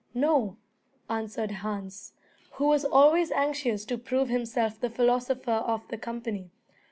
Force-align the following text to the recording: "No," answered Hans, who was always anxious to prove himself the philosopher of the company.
"No," 0.15 0.57
answered 1.11 1.51
Hans, 1.51 2.13
who 2.53 2.65
was 2.65 2.83
always 2.85 3.29
anxious 3.29 3.85
to 3.85 3.99
prove 3.99 4.29
himself 4.29 4.79
the 4.79 4.89
philosopher 4.89 5.51
of 5.51 5.87
the 5.89 5.97
company. 5.99 6.49